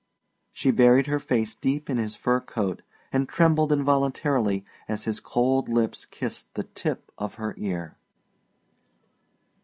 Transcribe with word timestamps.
She 0.51 0.71
buried 0.71 1.05
her 1.05 1.19
face 1.19 1.53
deep 1.53 1.87
in 1.87 1.97
his 1.97 2.15
fur 2.15 2.39
coat 2.39 2.81
and 3.13 3.29
trembled 3.29 3.71
involuntarily 3.71 4.65
as 4.87 5.03
his 5.03 5.19
cold 5.19 5.69
lips 5.69 6.05
kissed 6.05 6.51
the 6.55 6.63
tip 6.63 7.11
of 7.19 7.35
her 7.35 7.53
ear. 7.59 7.97